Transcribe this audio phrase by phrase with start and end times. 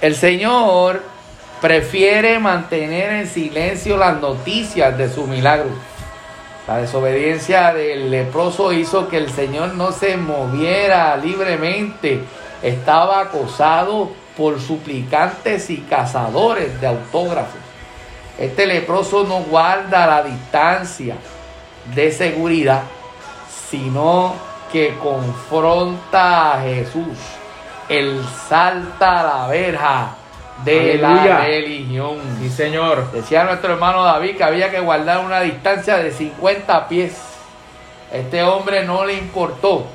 [0.00, 1.00] El Señor
[1.62, 5.70] prefiere mantener en silencio las noticias de su milagro.
[6.68, 12.20] La desobediencia del leproso hizo que el Señor no se moviera libremente.
[12.62, 17.60] Estaba acosado por suplicantes y cazadores de autógrafos.
[18.38, 21.16] Este leproso no guarda la distancia
[21.94, 22.82] de seguridad,
[23.70, 24.34] sino
[24.70, 27.16] que confronta a Jesús.
[27.88, 30.16] Él salta a la verja
[30.64, 32.18] de la religión.
[32.40, 33.10] Sí, Señor.
[33.12, 37.16] Decía nuestro hermano David que había que guardar una distancia de 50 pies.
[38.12, 39.86] Este hombre no le importó.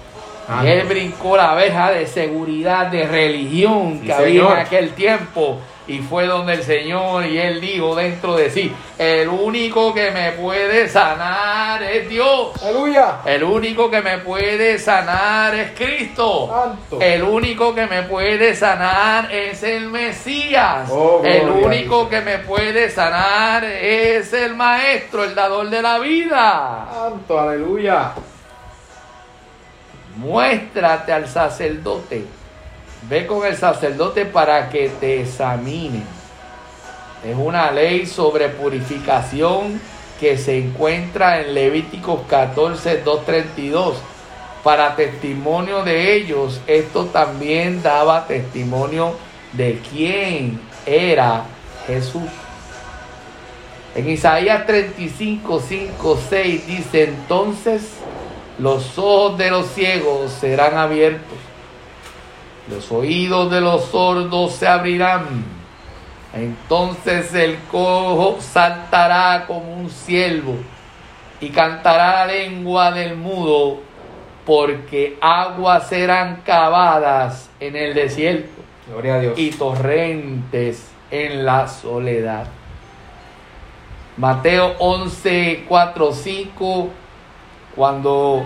[0.52, 4.52] Ah, y él brincó la verja de seguridad, de religión Sí, que había señor.
[4.54, 5.60] en aquel tiempo.
[5.88, 10.32] Y fue donde el Señor y él dijo dentro de sí, el único que me
[10.34, 12.50] puede sanar es Dios.
[12.64, 13.18] Aleluya.
[13.26, 16.50] El único que me puede sanar es Cristo.
[16.54, 17.02] Santo.
[17.02, 20.88] El único que me puede sanar es el Mesías.
[20.90, 26.88] Oh, el único que me puede sanar es el Maestro, el dador de la vida.
[26.94, 28.12] Santo, aleluya.
[30.22, 32.26] Muéstrate al sacerdote.
[33.10, 36.04] Ve con el sacerdote para que te examine.
[37.28, 39.82] Es una ley sobre purificación
[40.20, 43.98] que se encuentra en Levíticos 14, 232.
[44.63, 49.16] Para testimonio de ellos, esto también daba testimonio
[49.54, 51.46] de quién era
[51.88, 52.30] Jesús.
[53.96, 58.01] En Isaías 35, 5, 6 dice, entonces
[58.60, 61.38] los ojos de los ciegos serán abiertos,
[62.70, 65.44] los oídos de los sordos se abrirán.
[66.34, 70.56] Entonces el cojo saltará como un ciervo
[71.41, 73.79] y cantará la lengua del mudo,
[74.46, 79.34] porque aguas serán cavadas en el desierto Gloria a Dios.
[79.38, 82.47] y torrentes en la soledad.
[84.18, 86.90] Mateo 11, 4, 5,
[87.75, 88.45] cuando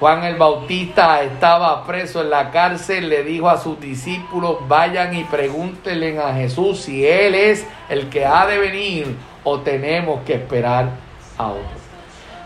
[0.00, 5.24] Juan el Bautista estaba preso en la cárcel, le dijo a sus discípulos, vayan y
[5.24, 10.90] pregúntenle a Jesús si Él es el que ha de venir o tenemos que esperar
[11.36, 11.78] a otro.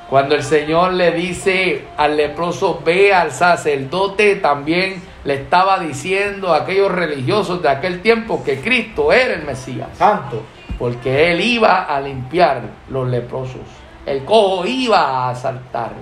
[0.08, 6.58] Cuando el Señor le dice al leproso, ve al sacerdote, también le estaba diciendo a
[6.58, 10.42] aquellos religiosos de aquel tiempo que Cristo era el Mesías Santo.
[10.78, 13.60] porque él iba a limpiar los leprosos.
[14.06, 15.92] El cojo iba a saltar.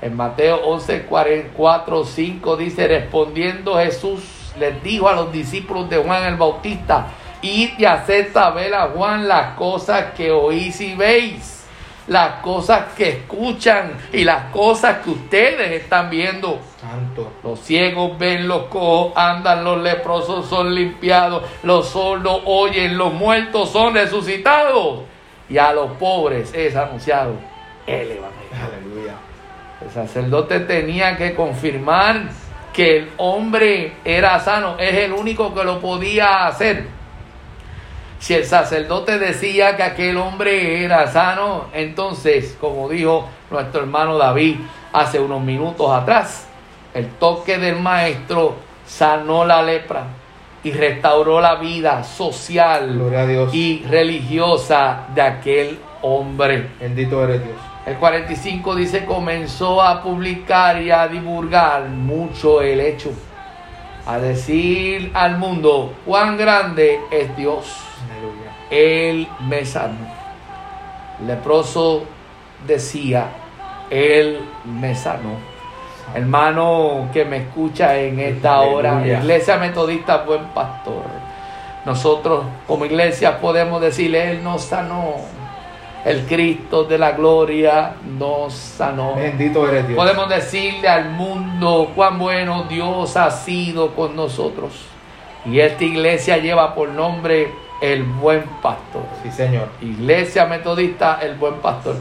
[0.00, 6.24] En Mateo 11, 4, 5 dice, respondiendo Jesús, les dijo a los discípulos de Juan
[6.24, 7.06] el Bautista,
[7.42, 11.64] id y haced saber a Juan las cosas que oís y veis,
[12.06, 16.60] las cosas que escuchan y las cosas que ustedes están viendo.
[16.80, 17.32] Santo.
[17.42, 23.70] Los ciegos ven, los cojos andan, los leprosos son limpiados, los sordos oyen, los muertos
[23.70, 25.13] son resucitados.
[25.48, 27.34] Y a los pobres es anunciado
[27.86, 28.50] el Evangelio.
[28.52, 29.14] Aleluya.
[29.82, 32.22] El sacerdote tenía que confirmar
[32.72, 34.76] que el hombre era sano.
[34.78, 36.86] Es el único que lo podía hacer.
[38.18, 44.56] Si el sacerdote decía que aquel hombre era sano, entonces, como dijo nuestro hermano David
[44.92, 46.46] hace unos minutos atrás,
[46.94, 48.54] el toque del maestro
[48.86, 50.04] sanó la lepra
[50.64, 53.54] y restauró la vida social Gloria a Dios.
[53.54, 56.70] y religiosa de aquel hombre.
[56.80, 57.56] Bendito eres Dios.
[57.86, 63.12] El 45 dice, comenzó a publicar y a divulgar mucho el hecho,
[64.06, 67.76] a decir al mundo, cuán grande es Dios.
[68.10, 68.56] Aleluya.
[68.70, 69.98] Él me sanó.
[71.26, 72.04] Leproso
[72.66, 73.28] decía,
[73.90, 75.53] Él me sanó.
[76.12, 79.20] Hermano que me escucha en esta hora, Aleluya.
[79.20, 81.04] Iglesia Metodista Buen Pastor.
[81.84, 85.16] Nosotros como iglesia podemos decirle, Él nos sanó.
[86.04, 89.16] El Cristo de la gloria nos sanó.
[89.16, 89.96] Bendito eres Dios.
[89.96, 94.72] Podemos decirle al mundo cuán bueno Dios ha sido con nosotros.
[95.46, 97.48] Y esta iglesia lleva por nombre
[97.80, 99.02] el buen pastor.
[99.22, 99.68] Sí, Señor.
[99.80, 101.96] Iglesia Metodista, el buen pastor.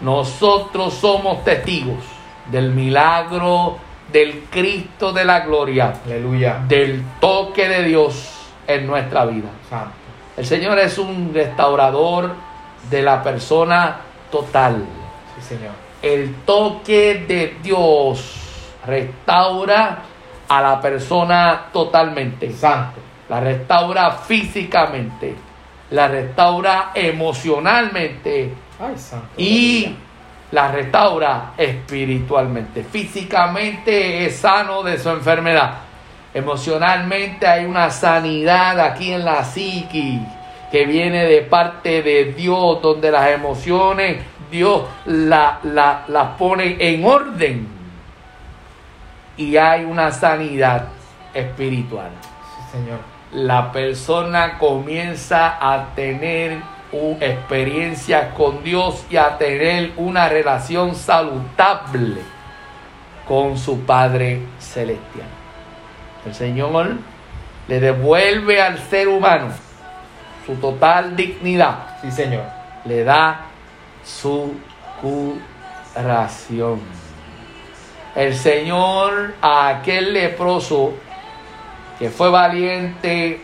[0.00, 2.17] Nosotros somos testigos
[2.50, 3.78] del milagro
[4.12, 6.60] del Cristo de la gloria, Aleluya.
[6.66, 8.34] del toque de Dios
[8.66, 9.48] en nuestra vida.
[9.68, 9.92] Santo.
[10.36, 12.32] El Señor es un restaurador
[12.90, 13.96] de la persona
[14.30, 14.84] total.
[15.36, 15.72] Sí, Señor.
[16.00, 18.34] El toque de Dios
[18.86, 19.98] restaura
[20.48, 22.52] a la persona totalmente.
[22.52, 23.00] Santo.
[23.28, 25.34] La restaura físicamente,
[25.90, 29.26] la restaura emocionalmente Ay, santo.
[29.36, 29.94] y
[30.50, 32.84] la restaura espiritualmente.
[32.84, 35.74] Físicamente es sano de su enfermedad.
[36.32, 40.20] Emocionalmente hay una sanidad aquí en la psiqui
[40.70, 47.68] que viene de parte de Dios, donde las emociones Dios las la, pone en orden.
[49.36, 50.86] Y hay una sanidad
[51.32, 52.10] espiritual.
[52.72, 52.98] Señor.
[53.32, 56.58] La persona comienza a tener
[56.92, 62.22] experiencia con Dios y a tener una relación saludable
[63.26, 65.26] con su Padre Celestial.
[66.24, 66.96] El Señor
[67.68, 69.48] le devuelve al ser humano
[70.46, 71.98] su total dignidad.
[72.00, 72.44] Sí, Señor.
[72.86, 73.42] Le da
[74.02, 74.54] su
[75.94, 76.80] curación.
[78.14, 80.94] El Señor a aquel leproso
[81.98, 83.40] que fue valiente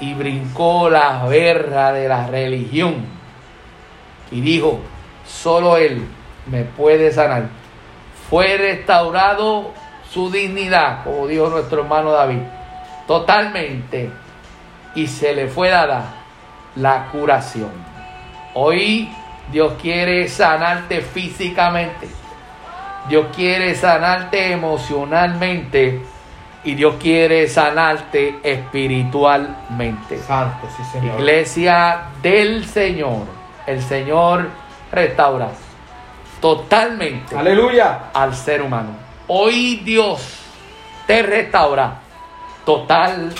[0.00, 3.04] y brincó la guerra de la religión
[4.30, 4.80] y dijo,
[5.26, 6.02] solo Él
[6.46, 7.48] me puede sanar.
[8.28, 9.72] Fue restaurado
[10.10, 12.40] su dignidad, como dijo nuestro hermano David,
[13.06, 14.10] totalmente,
[14.94, 16.14] y se le fue dada
[16.76, 17.70] la curación.
[18.54, 19.08] Hoy
[19.52, 22.08] Dios quiere sanarte físicamente,
[23.08, 26.02] Dios quiere sanarte emocionalmente
[26.64, 30.18] y Dios quiere sanarte espiritualmente.
[30.18, 31.18] Santo, sí, Señor.
[31.18, 33.26] Iglesia del Señor.
[33.66, 34.48] El Señor
[34.92, 35.50] restaura
[36.40, 38.10] totalmente Aleluya.
[38.12, 38.90] al ser humano.
[39.28, 40.38] Hoy Dios
[41.06, 42.00] te restaura
[42.64, 43.36] totalmente.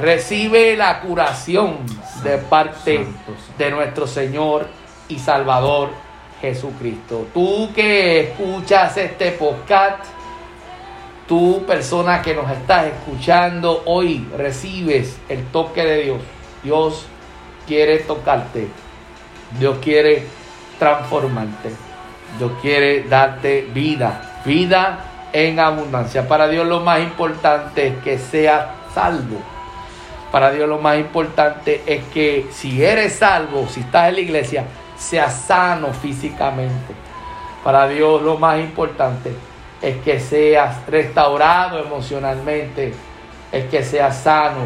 [0.00, 1.78] Recibe la curación
[2.22, 3.06] de parte
[3.58, 4.68] de nuestro Señor
[5.08, 5.90] y Salvador
[6.40, 7.26] Jesucristo.
[7.34, 10.04] Tú que escuchas este podcast
[11.26, 16.20] Tú, persona que nos estás escuchando hoy, recibes el toque de Dios.
[16.62, 17.06] Dios
[17.66, 18.68] quiere tocarte.
[19.58, 20.26] Dios quiere
[20.78, 21.70] transformarte.
[22.38, 24.42] Dios quiere darte vida.
[24.44, 26.28] Vida en abundancia.
[26.28, 29.38] Para Dios lo más importante es que seas salvo.
[30.30, 34.64] Para Dios lo más importante es que si eres salvo, si estás en la iglesia,
[34.98, 36.92] seas sano físicamente.
[37.62, 39.34] Para Dios lo más importante
[39.84, 42.94] es que seas restaurado emocionalmente,
[43.52, 44.60] es que seas sano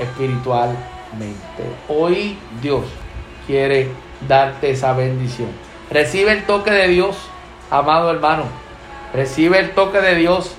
[0.00, 0.82] espiritualmente.
[1.88, 2.82] Hoy Dios
[3.46, 3.88] quiere
[4.26, 5.48] darte esa bendición.
[5.90, 7.16] Recibe el toque de Dios,
[7.70, 8.44] amado hermano.
[9.14, 10.56] Recibe el toque de Dios,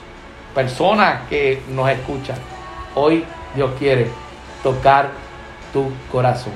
[0.56, 2.36] persona que nos escucha.
[2.96, 4.08] Hoy Dios quiere
[4.64, 5.10] tocar
[5.74, 6.54] tu corazón.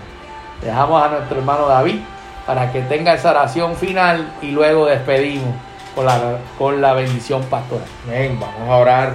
[0.62, 2.00] Dejamos a nuestro hermano David
[2.46, 5.67] para que tenga esa oración final y luego despedimos
[5.98, 7.88] con la, con la bendición pastoral.
[8.06, 9.14] Amén, vamos a orar.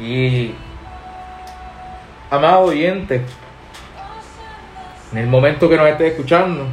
[0.00, 0.54] Y,
[2.30, 3.22] amado oyente,
[5.12, 6.64] en el momento que nos estés escuchando,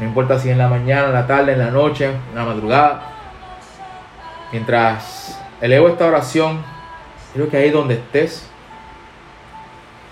[0.00, 3.02] no importa si en la mañana, en la tarde, en la noche, en la madrugada,
[4.52, 6.62] mientras elevo esta oración,
[7.34, 8.48] creo que ahí donde estés,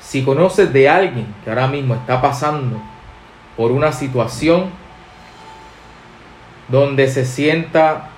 [0.01, 2.79] si conoces de alguien que ahora mismo está pasando
[3.57, 4.67] por una situación
[6.69, 8.09] donde se sienta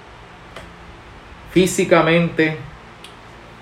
[1.50, 2.56] físicamente,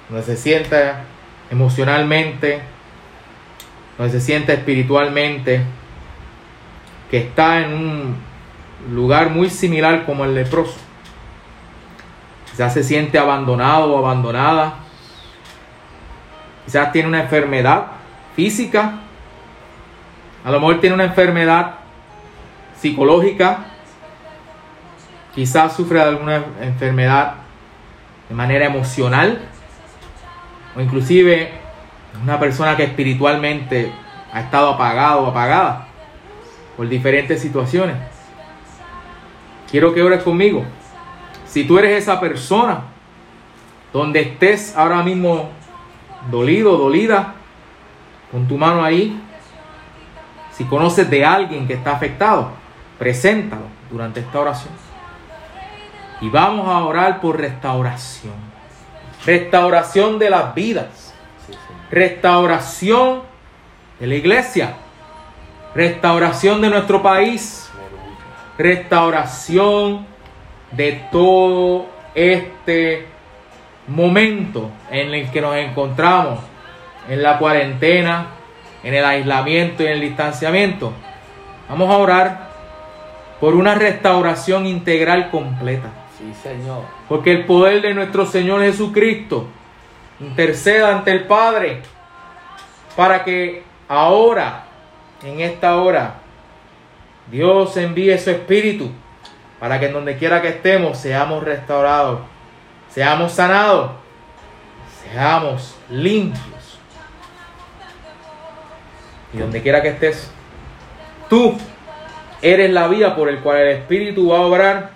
[0.09, 1.05] donde se sienta
[1.50, 2.61] emocionalmente,
[3.99, 5.62] donde se sienta espiritualmente,
[7.11, 8.17] que está en un
[8.93, 10.77] lugar muy similar como el leproso.
[12.50, 14.75] Quizás se siente abandonado o abandonada.
[16.65, 17.87] Quizás tiene una enfermedad
[18.35, 19.00] física.
[20.44, 21.75] A lo mejor tiene una enfermedad
[22.81, 23.76] psicológica
[25.36, 27.34] quizás sufre de alguna enfermedad
[28.28, 29.38] de manera emocional
[30.74, 31.52] o inclusive
[32.22, 33.93] una persona que espiritualmente
[34.32, 35.88] ha estado apagado o apagada
[36.74, 37.96] por diferentes situaciones.
[39.70, 40.64] Quiero que ores conmigo.
[41.46, 42.84] Si tú eres esa persona
[43.93, 45.50] donde estés ahora mismo
[46.31, 47.34] dolido, dolida,
[48.32, 49.20] con tu mano ahí,
[50.52, 52.52] si conoces de alguien que está afectado,
[52.98, 54.85] preséntalo durante esta oración.
[56.20, 58.35] Y vamos a orar por restauración.
[59.25, 61.15] Restauración de las vidas.
[61.91, 63.23] Restauración
[64.01, 64.75] de la iglesia.
[65.75, 67.70] Restauración de nuestro país.
[68.56, 70.06] Restauración
[70.73, 73.06] de todo este
[73.89, 76.39] momento en el que nos encontramos.
[77.08, 78.29] En la cuarentena,
[78.82, 80.93] en el aislamiento y en el distanciamiento.
[81.69, 82.51] Vamos a orar
[83.41, 85.91] por una restauración integral completa.
[86.27, 86.83] Sí, Señor.
[87.09, 89.47] Porque el poder de nuestro Señor Jesucristo
[90.19, 91.83] interceda ante el Padre
[92.97, 94.65] para que ahora,
[95.23, 96.15] en esta hora,
[97.31, 98.91] Dios envíe su Espíritu
[99.61, 102.21] para que en donde quiera que estemos seamos restaurados,
[102.91, 103.93] seamos sanados,
[105.03, 106.79] seamos limpios.
[109.33, 110.31] Y donde quiera que estés,
[111.29, 111.56] tú
[112.43, 114.95] eres la vía por el cual el Espíritu va a obrar,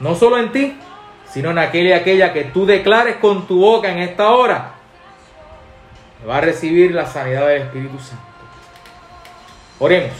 [0.00, 0.76] no solo en ti,
[1.30, 4.72] sino en aquella y aquella que tú declares con tu boca en esta hora,
[6.28, 8.24] va a recibir la sanidad del Espíritu Santo.
[9.78, 10.14] Oremos.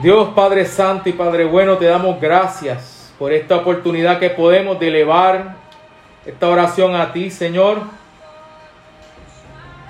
[0.00, 4.88] Dios Padre Santo y Padre Bueno, te damos gracias por esta oportunidad que podemos de
[4.88, 5.56] elevar
[6.26, 7.78] esta oración a ti, Señor.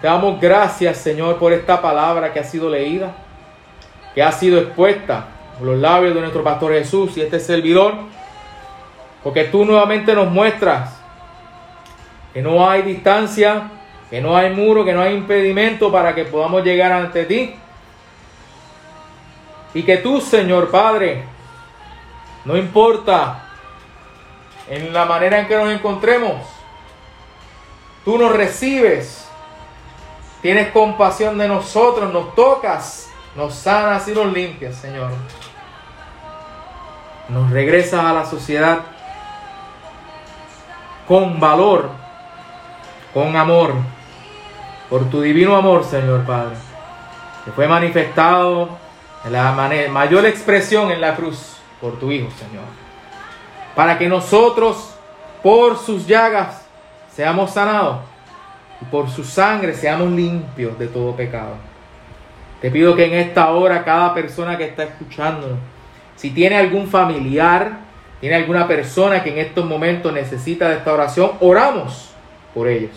[0.00, 3.12] Te damos gracias, Señor, por esta palabra que ha sido leída,
[4.14, 5.26] que ha sido expuesta
[5.60, 7.94] los labios de nuestro Pastor Jesús y este servidor,
[9.22, 10.98] porque tú nuevamente nos muestras
[12.32, 13.70] que no hay distancia,
[14.10, 17.54] que no hay muro, que no hay impedimento para que podamos llegar ante ti.
[19.74, 21.24] Y que tú, Señor Padre,
[22.44, 23.44] no importa
[24.68, 26.42] en la manera en que nos encontremos,
[28.04, 29.28] tú nos recibes,
[30.40, 33.07] tienes compasión de nosotros, nos tocas,
[33.38, 35.12] nos sanas y nos limpias, Señor.
[37.28, 38.80] Nos regresas a la sociedad
[41.06, 41.88] con valor,
[43.14, 43.74] con amor,
[44.90, 46.56] por tu divino amor, Señor Padre,
[47.44, 48.70] que fue manifestado
[49.30, 52.64] la mayor expresión en la cruz por tu Hijo, Señor.
[53.76, 54.96] Para que nosotros,
[55.44, 56.66] por sus llagas,
[57.14, 57.98] seamos sanados
[58.82, 61.67] y por su sangre seamos limpios de todo pecado.
[62.60, 65.56] Te pido que en esta hora cada persona que está escuchando,
[66.16, 67.78] si tiene algún familiar,
[68.20, 72.10] tiene alguna persona que en estos momentos necesita de esta oración, oramos
[72.52, 72.90] por ellos.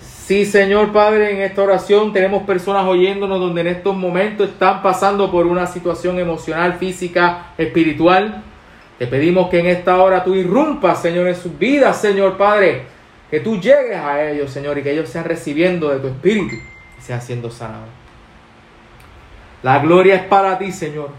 [0.00, 5.30] Sí, Señor Padre, en esta oración tenemos personas oyéndonos donde en estos momentos están pasando
[5.30, 8.42] por una situación emocional, física, espiritual.
[8.98, 12.82] Te pedimos que en esta hora tú irrumpas, Señor, en sus vidas, Señor Padre.
[13.30, 16.56] Que tú llegues a ellos, Señor, y que ellos sean recibiendo de tu espíritu
[17.04, 17.88] y sean siendo sanados.
[19.62, 21.10] La gloria es para ti, Señor,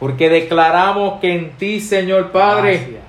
[0.00, 3.00] porque declaramos que en ti, Señor Padre,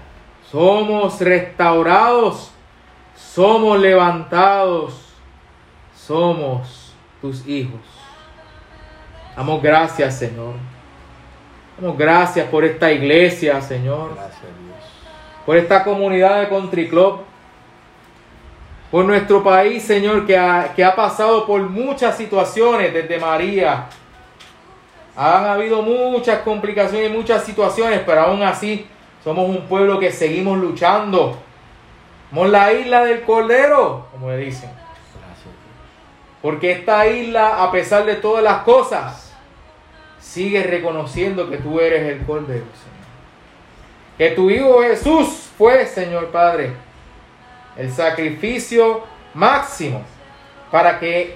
[0.51, 2.51] somos restaurados,
[3.15, 5.05] somos levantados
[6.05, 7.81] somos tus hijos.
[9.35, 10.53] Damos gracias, Señor.
[11.79, 14.13] Damos gracias por esta iglesia, Señor.
[14.15, 15.43] Gracias, Dios.
[15.45, 17.21] Por esta comunidad de Country Club.
[18.91, 23.87] Por nuestro país, Señor, que ha, que ha pasado por muchas situaciones desde María.
[25.15, 28.87] Han habido muchas complicaciones y muchas situaciones, pero aún así
[29.23, 31.37] somos un pueblo que seguimos luchando.
[32.29, 34.69] Somos la isla del Cordero, como le dicen.
[36.41, 39.33] Porque esta isla, a pesar de todas las cosas,
[40.19, 42.95] sigue reconociendo que tú eres el Cordero, Señor.
[44.17, 46.73] Que tu Hijo Jesús fue, Señor Padre,
[47.77, 49.03] el sacrificio
[49.33, 50.01] máximo
[50.71, 51.35] para que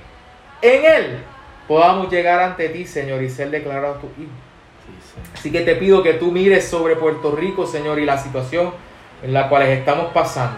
[0.61, 1.23] en Él
[1.67, 4.31] podamos llegar ante ti, Señor, y ser declarado tu Hijo.
[5.33, 8.73] Así que te pido que tú mires sobre Puerto Rico, Señor, y la situación
[9.21, 10.57] en la cual estamos pasando.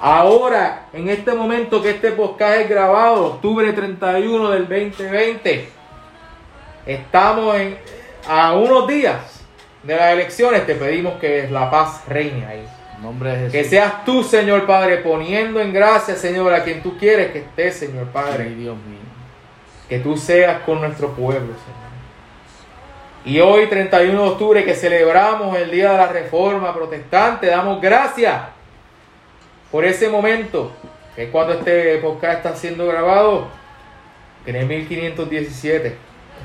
[0.00, 5.68] Ahora, en este momento que este podcast es grabado, octubre 31 del 2020,
[6.84, 7.78] estamos en,
[8.28, 9.42] a unos días
[9.82, 10.66] de las elecciones.
[10.66, 12.66] Te pedimos que la paz reine ahí.
[13.04, 13.52] Nombre de Jesús.
[13.52, 17.70] Que seas tú, Señor Padre, poniendo en gracia, Señor, a quien tú quieres que esté,
[17.70, 18.46] Señor Padre.
[18.46, 18.98] Dios mío.
[19.90, 21.84] Que tú seas con nuestro pueblo, Señor.
[23.26, 28.40] Y hoy, 31 de octubre, que celebramos el Día de la Reforma Protestante, damos gracias
[29.70, 30.72] por ese momento,
[31.14, 33.48] que es cuando este podcast está siendo grabado,
[34.46, 35.94] que en el 1517,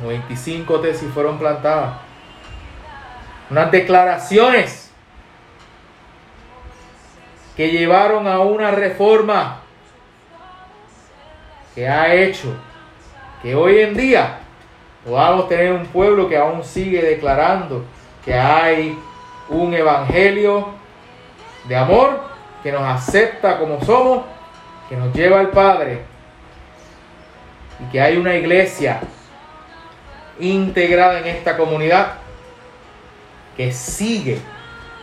[0.04, 2.00] 95 tesis fueron plantadas.
[3.50, 4.89] Unas declaraciones
[7.60, 9.60] que llevaron a una reforma
[11.76, 12.56] que ha hecho
[13.44, 14.40] que hoy en día
[15.06, 17.84] podamos tener un pueblo que aún sigue declarando
[18.24, 18.98] que hay
[19.50, 20.70] un evangelio
[21.68, 22.22] de amor
[22.64, 24.24] que nos acepta como somos,
[24.88, 26.04] que nos lleva al Padre
[27.78, 29.02] y que hay una iglesia
[30.40, 32.14] integrada en esta comunidad
[33.58, 34.40] que sigue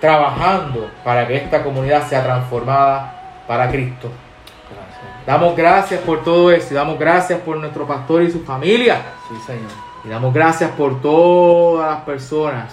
[0.00, 4.10] trabajando para que esta comunidad sea transformada para Cristo.
[5.26, 9.02] Damos gracias por todo eso y damos gracias por nuestro pastor y su familia.
[9.28, 9.70] Sí, Señor.
[10.04, 12.72] Y damos gracias por todas las personas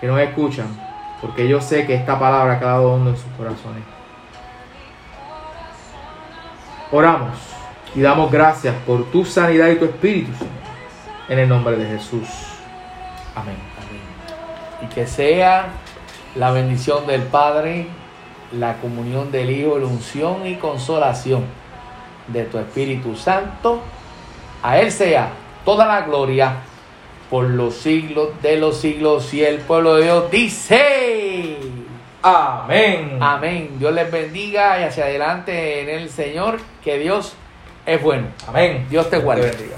[0.00, 0.86] que nos escuchan
[1.20, 3.82] porque yo sé que esta palabra ha quedado hondo en sus corazones.
[6.92, 7.36] Oramos
[7.94, 10.52] y damos gracias por tu sanidad y tu espíritu, Señor,
[11.28, 12.28] en el nombre de Jesús.
[13.34, 13.56] Amén.
[14.82, 15.68] Y que sea
[16.36, 17.86] la bendición del Padre,
[18.52, 21.44] la comunión del Hijo, la unción y consolación
[22.28, 23.80] de tu Espíritu Santo.
[24.62, 25.30] A Él sea
[25.64, 26.56] toda la gloria
[27.30, 29.32] por los siglos de los siglos.
[29.34, 31.58] Y el pueblo de Dios dice,
[32.22, 33.18] Amén.
[33.20, 33.76] amén.
[33.78, 37.34] Dios les bendiga y hacia adelante en el Señor, que Dios
[37.84, 38.26] es bueno.
[38.48, 38.86] Amén.
[38.90, 39.50] Dios te guarde.
[39.50, 39.75] bendiga.